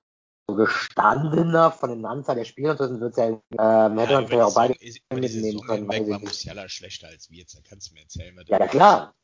[0.49, 4.45] so gestandener von den Anzahl der Spieler, das Würz ja, ähm, hätte Ja, man vielleicht
[4.45, 6.21] auch beide die mitnehmen können, ich war.
[6.21, 8.37] Musiala schlechter als Wirtz, da kannst du mir erzählen.
[8.47, 8.71] Ja, willst.
[8.71, 9.15] klar.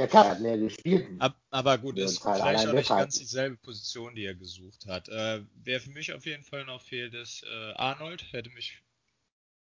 [0.00, 1.06] Ja, klar, er hat mehr gespielt.
[1.20, 4.86] Ab, aber gut, Ja, ist halt vielleicht auch nicht ganz dieselbe Position, die er gesucht
[4.86, 5.10] hat.
[5.10, 8.32] Äh, wer für mich auf jeden Fall noch fehlt, ist äh, Arnold.
[8.32, 8.82] Hätte mich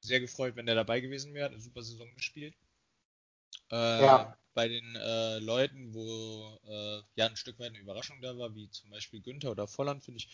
[0.00, 1.44] sehr gefreut, wenn der dabei gewesen wäre.
[1.44, 2.54] Hat eine super Saison gespielt.
[3.70, 4.36] Äh, Ja.
[4.52, 8.68] Bei den äh, Leuten, wo äh, ja ein Stück weit eine Überraschung da war, wie
[8.70, 10.28] zum Beispiel Günther oder Volland, finde ich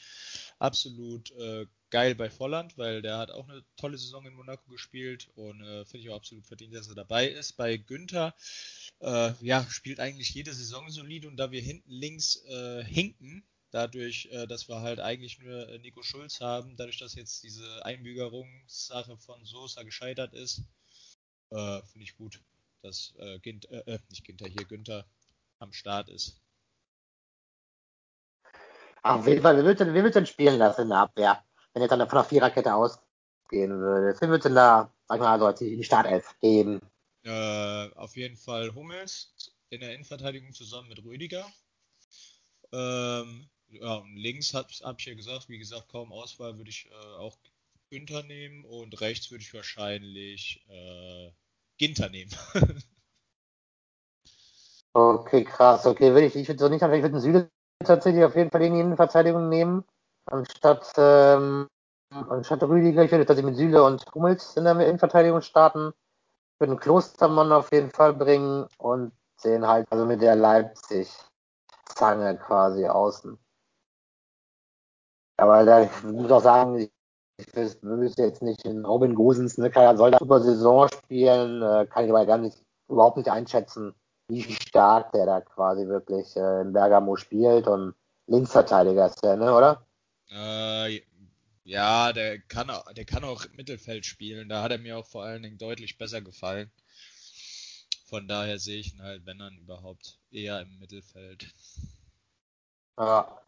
[0.59, 5.29] absolut äh, geil bei Volland, weil der hat auch eine tolle Saison in Monaco gespielt
[5.37, 7.53] und äh, finde ich auch absolut verdient, dass er dabei ist.
[7.53, 8.35] Bei Günther,
[9.01, 14.27] äh, ja, spielt eigentlich jede Saison solide und da wir hinten links äh, hinken, dadurch,
[14.33, 19.19] äh, dass wir halt eigentlich nur äh, Nico Schulz haben, dadurch, dass jetzt diese Einbürgerungssache
[19.19, 20.63] von Sosa gescheitert ist,
[21.51, 22.41] äh, finde ich gut,
[22.81, 23.69] dass äh, Gint,
[24.09, 25.05] nicht Ginter, hier Günther
[25.59, 26.41] am Start ist.
[29.03, 32.09] Auf jeden Fall, denn, wer wird denn spielen lassen in der Abwehr, wenn jetzt dann
[32.09, 34.17] von der Viererkette ausgehen würde?
[34.19, 36.81] Wer wird denn da, sag ich mal, also als die Startelf geben?
[37.25, 39.35] Äh, auf jeden Fall Hummels
[39.71, 41.47] in der Innenverteidigung zusammen mit Rüdiger.
[42.73, 47.17] Ähm, ja, links habe hab ich ja gesagt, wie gesagt, kaum Auswahl würde ich äh,
[47.19, 47.39] auch
[47.91, 51.31] Günther nehmen und rechts würde ich wahrscheinlich äh,
[51.79, 52.31] Ginter nehmen.
[54.95, 55.87] Okay, krass.
[55.87, 57.51] Okay, würde ich, ich würde so nicht, aber ich würde den Süle
[57.83, 59.85] tatsächlich auf jeden Fall in die Innenverteidigung nehmen,
[60.27, 61.69] anstatt, ähm,
[62.11, 63.05] anstatt Rüdiger.
[63.05, 65.93] Ich würde tatsächlich mit Süle und Hummels in der Innenverteidigung starten.
[66.55, 69.13] Ich würde einen Klostermann auf jeden Fall bringen und
[69.45, 73.39] den halt, also mit der Leipzig-Zange quasi außen.
[75.37, 76.91] Aber da, ich muss auch sagen, ich,
[77.83, 82.05] wüsste jetzt nicht, in Robin Gosens, ne, kann, soll da super Saison spielen, äh, kann
[82.05, 83.95] ich aber gar nicht, überhaupt nicht einschätzen,
[84.29, 87.95] wie stark der da quasi wirklich äh, in Bergamo spielt und
[88.29, 89.85] Linksverteidiger ist der, ne, oder?
[90.33, 91.03] Äh,
[91.65, 94.49] ja, der kann, auch, der kann auch Mittelfeld spielen.
[94.49, 96.71] Da hat er mir auch vor allen Dingen deutlich besser gefallen.
[98.07, 101.53] Von daher sehe ich ihn halt, wenn dann überhaupt, eher im Mittelfeld.
[102.99, 103.41] Ja.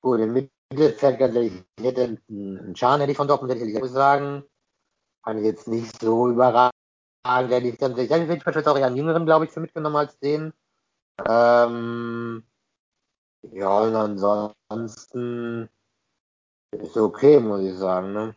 [0.00, 4.44] Gut, im Mittelfeld hätte einen Schahn hätte ich von Dortmund, hätte ich sagen.
[5.22, 6.72] Fand ich jetzt nicht so überragend,
[7.26, 8.10] der lief ehrlich.
[8.10, 10.52] Ich hätte auch eher einen Jüngeren, glaube ich, für mitgenommen als den.
[11.28, 12.44] Ähm,
[13.42, 15.68] ja, und ansonsten
[16.72, 18.36] ist okay, muss ich sagen, ne?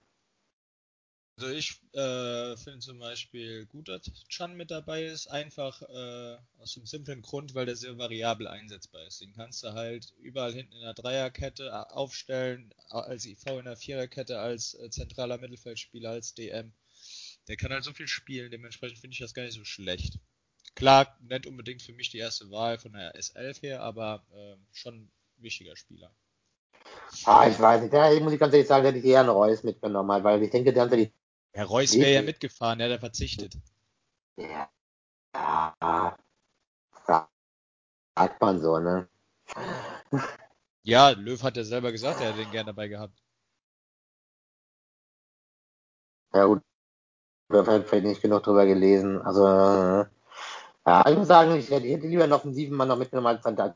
[1.36, 6.76] Also ich äh, finde zum Beispiel gut, dass Chan mit dabei ist, einfach äh, aus
[6.76, 9.20] dem simplen Grund, weil der sehr variabel einsetzbar ist.
[9.20, 13.78] Den kannst du halt überall hinten in der Dreierkette äh, aufstellen, als IV in der
[13.78, 16.72] Viererkette, als äh, zentraler Mittelfeldspieler, als DM.
[17.48, 20.20] Der kann halt so viel spielen, dementsprechend finde ich das gar nicht so schlecht.
[20.76, 24.96] Klar, nicht unbedingt für mich die erste Wahl von der S11 her, aber äh, schon
[24.96, 26.12] ein wichtiger Spieler.
[27.26, 29.64] Ah, ich weiß nicht, ja, muss ich ganz ehrlich sagen, hätte ich eher einen Reus
[29.64, 31.14] mitgenommen, halt, weil ich denke, der hat die,
[31.54, 33.56] Herr Reus wäre ja mitgefahren, der hat ja verzichtet.
[34.38, 34.70] ja,
[35.36, 36.18] ja,
[38.16, 39.08] sagt man so, ne?
[40.82, 43.22] Ja, Löw hat ja selber gesagt, er hätte den gern dabei gehabt.
[46.34, 46.64] Ja, gut,
[47.50, 50.06] da habe vielleicht nicht genug drüber gelesen, also, äh,
[50.86, 53.76] ja, ich muss sagen, ich hätte, lieber einen offensiven Mann noch mitgenommen als dann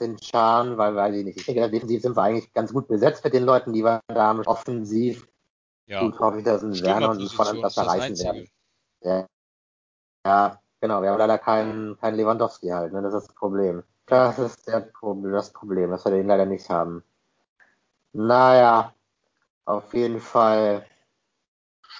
[0.00, 3.24] den Schahn, weil, weiß ich nicht, ich denke, defensiv sind wir eigentlich ganz gut besetzt
[3.24, 5.26] mit den Leuten, die wir da haben, offensiv,
[5.86, 8.48] Ja, gut hoffe ich, dass ein Werner und Volland Stürmerposition was erreichen werden.
[9.02, 9.26] Ja.
[10.26, 13.02] ja, genau, wir haben leider keinen, keinen Lewandowski halt, ne?
[13.02, 13.82] Das ist das Problem.
[14.06, 17.02] Das ist der Problem, das Problem, dass wir den leider nicht haben.
[18.12, 18.94] Naja,
[19.64, 20.86] auf jeden Fall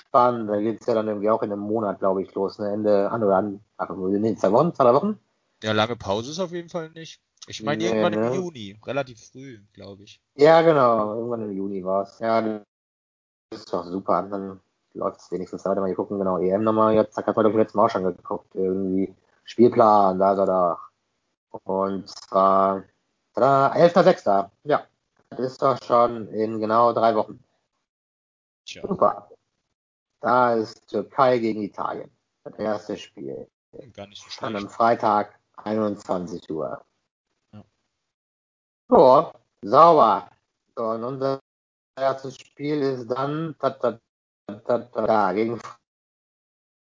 [0.08, 0.50] spannend.
[0.50, 2.58] Da geht's ja dann irgendwie auch in einem Monat, glaube ich, los.
[2.58, 2.72] Ne?
[2.72, 5.18] Ende an oder an, ach, nee, zwei Wochen, zwei Wochen?
[5.62, 7.20] Ja, lange Pause ist auf jeden Fall nicht.
[7.46, 8.34] Ich meine Nee, irgendwann im ne?
[8.34, 10.20] Juni, relativ früh, glaube ich.
[10.34, 12.18] Ja, genau, irgendwann im Juni war's.
[12.18, 14.22] Ja, das ist doch super.
[14.30, 14.60] Dann
[14.94, 15.80] läuft's wenigstens weiter.
[15.80, 16.94] Mal hier gucken, genau, EM nochmal.
[16.94, 18.54] Jetzt, hat man doch letztes Mal auch schon geguckt.
[18.54, 20.78] Irgendwie Spielplan, da ist er da.
[21.64, 22.84] Und zwar
[23.34, 24.50] 11.06.
[24.64, 24.84] Ja,
[25.30, 27.42] das ist doch schon in genau drei Wochen.
[28.66, 29.27] Tja, Super.
[30.20, 32.10] Da ist Türkei gegen Italien.
[32.44, 33.48] Das erste Spiel.
[33.92, 34.76] gar nicht so Dann am schlecht.
[34.76, 36.84] Freitag 21 Uhr.
[37.52, 37.64] Ja.
[38.88, 40.30] So, sauber.
[40.76, 41.40] So, und unser
[41.96, 44.00] erstes Spiel ist dann ta, ta,
[44.46, 45.60] ta, ta, gegen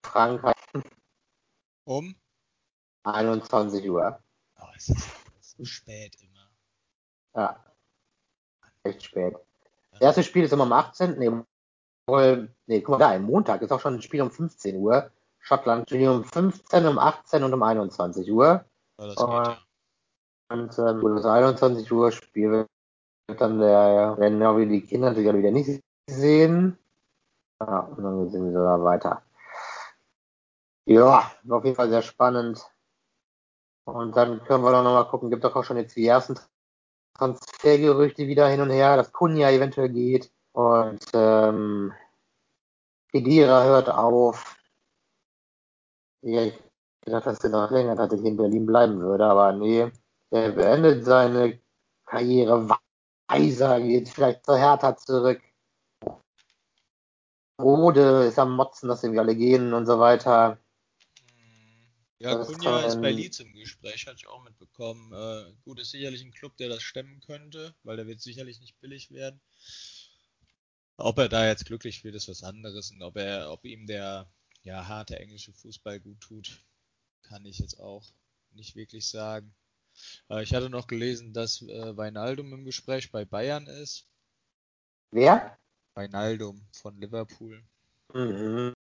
[0.06, 0.56] Frankreich
[1.86, 2.16] Um?
[3.04, 4.24] 21 Uhr.
[4.60, 5.10] Oh, es ist
[5.42, 6.50] so spät immer.
[7.36, 7.66] Ja.
[8.84, 9.36] Echt spät.
[9.92, 11.46] Das erste Spiel ist immer am 18.
[12.12, 14.76] Nee, wohl, nee, guck mal da, am Montag ist auch schon ein Spiel um 15
[14.78, 15.12] Uhr.
[15.40, 18.66] Schottland Spiel um 15, um 18 und um 21 Uhr.
[19.00, 19.58] Ja.
[20.50, 22.68] Und ähm, das 21 Uhr Spiel
[23.28, 26.78] wird dann der, werden auch wieder die Kinder natürlich wieder nicht sehen.
[27.62, 29.22] Ja, und dann sind wir sogar weiter.
[30.86, 32.70] Ja, auf jeden Fall sehr spannend.
[33.86, 36.38] Und dann können wir doch nochmal gucken, gibt doch auch schon jetzt die ersten
[37.18, 41.94] Transfergerüchte wieder hin und her, dass Kunja eventuell geht und ähm,
[43.12, 44.58] Kedira hört auf.
[46.22, 46.54] Ja, ich
[47.02, 49.92] gedacht, dass er noch länger tatsächlich in Berlin bleiben würde, aber nee,
[50.30, 51.60] er beendet seine
[52.06, 52.70] Karriere
[53.28, 55.42] weiser, geht vielleicht zur Hertha zurück.
[57.60, 60.58] Rode ist am Motzen, dass sie alle gehen und so weiter.
[62.20, 65.12] Ja, Das Kunja ist bei Leeds im Gespräch, hatte ich auch mitbekommen.
[65.12, 68.80] Äh, gut, ist sicherlich ein Club, der das stemmen könnte, weil der wird sicherlich nicht
[68.80, 69.42] billig werden.
[70.98, 72.92] Ob er da jetzt glücklich wird, ist was anderes.
[72.92, 74.32] Und ob er, ob ihm der
[74.64, 76.64] ja, harte englische Fußball gut tut,
[77.24, 78.06] kann ich jetzt auch
[78.52, 79.54] nicht wirklich sagen.
[80.30, 84.08] Äh, ich hatte noch gelesen, dass äh, Wijnaldum im Gespräch bei Bayern ist.
[85.12, 85.58] Wer?
[85.96, 87.64] Wijnaldum von Liverpool.
[88.14, 88.74] Mhm.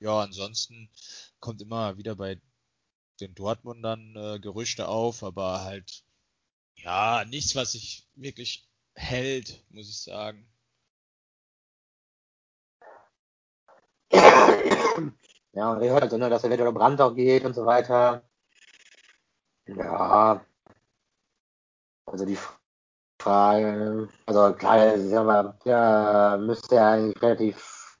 [0.00, 0.90] Ja, ansonsten
[1.40, 2.40] kommt immer wieder bei
[3.20, 6.04] den Dortmundern äh, Gerüchte auf, aber halt,
[6.76, 10.46] ja, nichts, was sich wirklich hält, muss ich sagen.
[15.52, 18.22] Ja, und ich hört also, ne, dass eventuell Brand auch geht und so weiter.
[19.66, 20.44] Ja.
[22.06, 22.38] Also die
[23.20, 27.98] Frage, also klar, ist aber, ja, müsste ja eigentlich relativ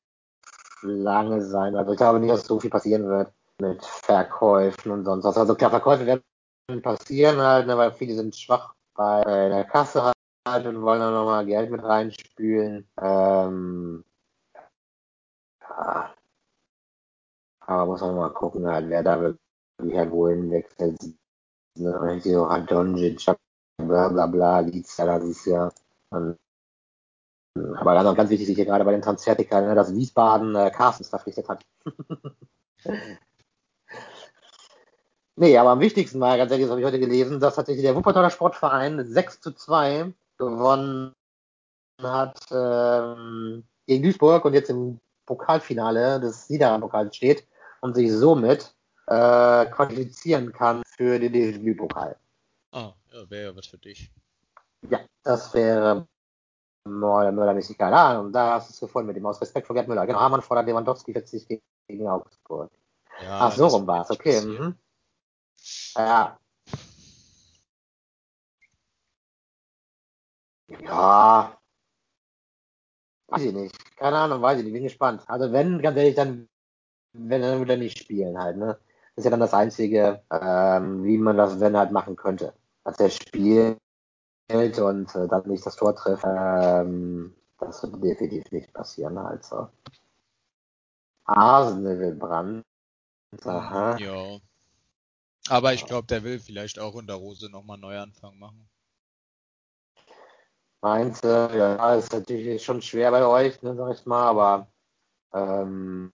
[0.82, 1.76] lange sein.
[1.76, 5.38] Also ich glaube nicht, dass so viel passieren wird mit Verkäufen und sonst was.
[5.38, 6.22] Also klar, Verkäufe werden
[6.82, 10.12] passieren halt, ne, weil viele sind schwach bei der Kasse
[10.46, 12.88] halt und wollen dann nochmal Geld mit reinspülen.
[13.00, 14.04] Ähm,
[15.60, 16.14] ja.
[17.66, 20.98] Aber muss man mal gucken, halt, wer da wirklich halt wohin wechselt.
[21.76, 23.24] Ne, so Radonjic,
[23.78, 25.72] bla bla bla, Leeds, ja, das ist ja.
[26.10, 26.38] Und,
[27.56, 31.48] aber ganz, ganz wichtig hier gerade bei den Transfertickern, ne, dass Wiesbaden äh, Carstens verpflichtet
[31.48, 31.64] hat.
[35.36, 37.96] nee, aber am wichtigsten war ganz ehrlich, das habe ich heute gelesen, dass tatsächlich der
[37.96, 41.12] Wuppertaler Sportverein 6 zu 2 gewonnen
[42.02, 47.44] hat ähm, gegen Duisburg und jetzt im Pokalfinale des Niederrhein-Pokals steht
[47.84, 48.74] und sich somit
[49.08, 52.16] äh, qualifizieren kann für den DFB-Pokal.
[52.72, 54.10] Ah, ja, wäre ja was für dich.
[54.88, 56.08] Ja, das wäre
[56.86, 58.32] Müller, Müller-mäßig keine Ahnung.
[58.32, 60.06] Da hast du es gefunden mit dem aus Respekt vor Gerd Müller.
[60.06, 62.70] Genau, Hamann fordert Lewandowski 40 gegen, gegen Augsburg.
[63.22, 64.40] Ja, Ach, so rum war es, nicht okay.
[64.40, 64.78] Mhm.
[65.94, 66.38] Ja.
[70.80, 71.58] Ja.
[73.26, 73.96] Weiß ich nicht.
[73.96, 74.72] Keine Ahnung, weiß ich nicht.
[74.72, 75.22] Bin gespannt.
[75.26, 76.48] Also wenn, ganz ehrlich, dann,
[77.14, 78.78] wenn dann wieder nicht spielen halt, ne?
[79.14, 82.52] Das ist ja dann das Einzige, ähm, wie man das, wenn halt machen könnte.
[82.82, 83.78] Dass er spielt
[84.50, 86.24] und äh, dann nicht das Tor trifft.
[86.26, 89.68] Ähm, das wird definitiv nicht passieren halt so.
[91.26, 92.64] Arsenal will Brand.
[93.44, 93.96] Aha.
[93.98, 94.38] Ja.
[95.48, 98.68] Aber ich glaube, der will vielleicht auch unter Rose nochmal Neuanfang machen.
[100.80, 104.68] Meinst du, ja, ist natürlich schon schwer bei euch, ne, sag ich mal, aber
[105.32, 106.12] ähm,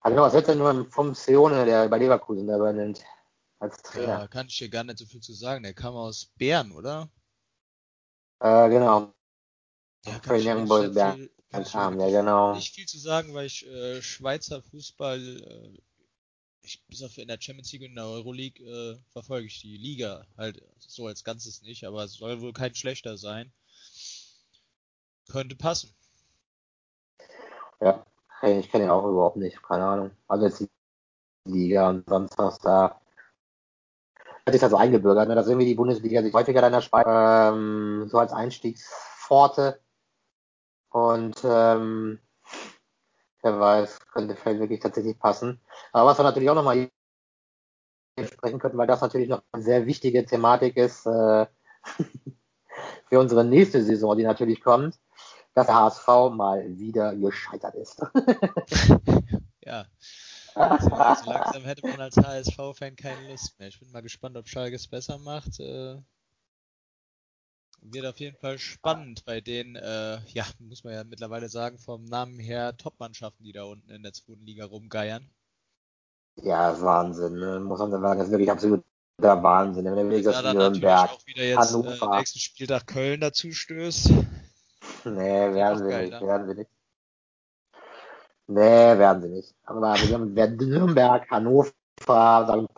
[0.00, 3.04] also was hältst du denn nur vom Seone, der bei Leverkusen da übernimmt,
[3.58, 4.28] als Da Trainer?
[4.28, 5.62] kann ich dir gar nicht so viel zu sagen.
[5.62, 7.10] Der kam aus Bern, oder?
[8.40, 9.12] Äh, genau.
[10.06, 11.28] Ja, kann ich Young nicht Boys Bern
[11.64, 12.54] kam, ja genau.
[12.54, 15.78] nicht viel zu sagen, weil ich äh, Schweizer Fußball, äh,
[16.62, 19.76] ich, bis auf in der Champions League und in der Euroleague äh, verfolge ich die
[19.76, 23.52] Liga halt so als Ganzes nicht, aber es soll wohl kein schlechter sein.
[25.28, 25.92] Könnte passen.
[27.80, 28.04] Ja,
[28.42, 30.10] ich kenne ihn auch überhaupt nicht, keine Ahnung.
[30.28, 30.70] Also jetzt die
[31.44, 33.00] Liga und sonst was da.
[34.46, 38.08] Hat sich da so eingebürgert, ne, dass irgendwie die Bundesliga sich häufiger der Schweiz ähm,
[38.08, 39.80] so als Einstiegspforte
[40.90, 42.18] und ähm,
[43.42, 45.60] wer weiß, könnte vielleicht wirklich tatsächlich passen.
[45.92, 46.90] Aber was wir natürlich auch nochmal
[48.24, 51.46] sprechen könnten, weil das natürlich noch eine sehr wichtige Thematik ist äh,
[53.08, 54.98] für unsere nächste Saison, die natürlich kommt,
[55.54, 58.00] dass der HSV mal wieder gescheitert ist.
[59.64, 59.86] ja.
[60.54, 63.68] So, also langsam hätte man als HSV-Fan keine Lust mehr.
[63.68, 65.60] Ich bin mal gespannt, ob Schalke es besser macht.
[65.60, 65.96] Äh,
[67.82, 72.04] wird auf jeden Fall spannend bei den, äh, ja, muss man ja mittlerweile sagen, vom
[72.04, 75.30] Namen her Top-Mannschaften, die da unten in der zweiten Liga rumgeiern.
[76.42, 77.60] Ja, Wahnsinn, ne?
[77.60, 78.18] muss man sagen.
[78.18, 78.84] Das ist wirklich absolut
[79.20, 79.84] der Wahnsinn.
[79.84, 82.12] Wenn überlegst, dass ja, Nürnberg, auch wieder jetzt Hannover.
[82.12, 84.10] Äh, nächsten Spieltag Köln dazu stößt.
[85.04, 86.70] Nee, werden sie nicht, werden sie nicht.
[88.46, 89.54] Nee, werden sie nicht.
[89.64, 91.70] Aber wir haben Nürnberg, Hannover,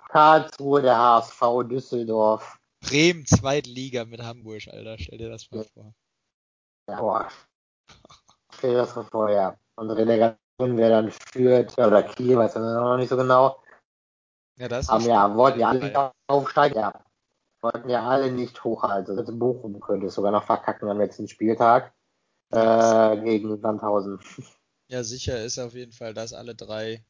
[0.08, 2.58] Karlsruhe, der HSV, Düsseldorf.
[2.82, 4.98] Bremen, Zweitliga mit Hamburg, Alter.
[4.98, 5.94] Stell dir das mal vor.
[6.88, 7.28] Ja, boah.
[8.52, 9.56] Stell dir das mal vor, ja.
[9.76, 13.62] Und Relegation wer dann führt, oder Kiel, weiß man noch nicht so genau.
[14.56, 15.96] Ja, das Haben ja, wollten ja alle nicht
[16.26, 16.92] aufsteigen, ja.
[17.62, 19.18] Wollten ja alle nicht hochhalten.
[19.18, 21.94] Also Bochum könnte es sogar noch verkacken am letzten Spieltag
[22.52, 24.20] äh, gegen Sandhausen.
[24.88, 27.04] Ja, sicher ist auf jeden Fall, dass alle drei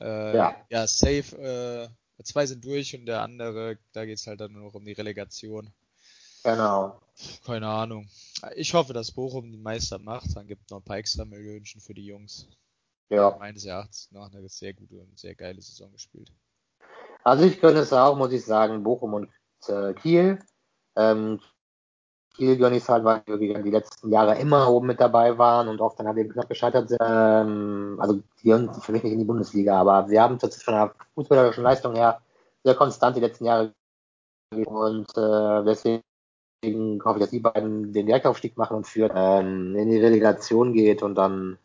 [0.00, 0.56] äh, ja.
[0.68, 4.64] ja, safe, äh, zwei sind durch und der andere, da geht es halt dann nur
[4.64, 5.72] noch um die Relegation.
[6.42, 7.00] Genau.
[7.46, 8.08] Keine Ahnung.
[8.56, 10.36] Ich hoffe, dass Bochum die Meister macht.
[10.36, 12.48] Dann gibt es noch ein paar extra Millionen für die Jungs.
[13.08, 13.34] Ja.
[13.38, 16.32] Meines Erachtens noch eine sehr gute und sehr geile Saison gespielt.
[17.22, 19.30] Also ich gönne es auch, muss ich sagen, Bochum und
[19.68, 20.38] äh, Kiel.
[20.96, 21.40] Ähm,
[22.38, 26.08] Es halt, weil wir die letzten Jahre immer oben mit dabei waren und oft dann
[26.08, 26.98] halt eben knapp gescheitert sind.
[27.00, 30.74] Ähm, also die gehören für mich nicht in die Bundesliga, aber sie haben tatsächlich von
[30.74, 32.20] der fußballerischen Leistung her
[32.64, 33.72] sehr konstant die letzten Jahre
[34.50, 36.02] und äh, deswegen
[36.64, 40.72] Deswegen hoffe ich, dass die beiden den Direktaufstieg machen und für ähm, in die Relegation
[40.72, 41.58] geht und dann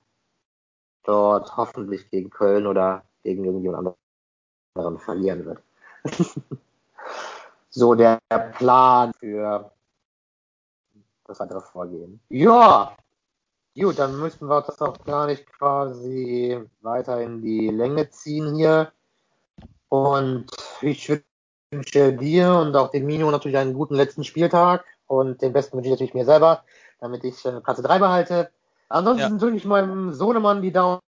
[1.03, 3.95] dort hoffentlich gegen Köln oder gegen irgendjemand
[4.75, 5.61] anderen verlieren wird.
[7.69, 8.19] so der
[8.57, 9.71] Plan für
[11.29, 12.19] das weitere Vorgehen.
[12.29, 12.95] Ja,
[13.79, 18.91] gut, dann müssen wir das auch gar nicht quasi weiter in die Länge ziehen hier.
[19.89, 20.47] Und
[20.81, 21.09] ich
[21.71, 25.87] wünsche dir und auch dem Mino natürlich einen guten letzten Spieltag und den besten wünsche
[25.87, 26.63] ich natürlich mir selber,
[26.99, 28.51] damit ich äh, Platz 3 behalte.
[28.89, 29.37] Ansonsten ja.
[29.37, 31.01] drücke ich meinem Sohnemann die Daumen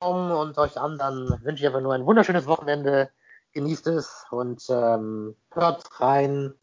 [0.00, 3.10] und euch anderen wünsche ich einfach nur ein wunderschönes Wochenende.
[3.52, 6.54] Genießt es und ähm, hört rein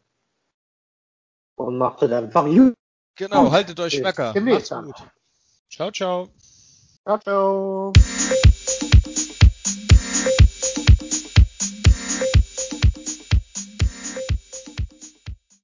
[1.56, 2.74] und macht es einfach gut.
[3.18, 4.32] Genau, haltet euch schmecker.
[4.40, 4.94] Macht's gut.
[5.70, 6.28] Ciao, ciao.
[7.04, 7.92] Ciao, ciao.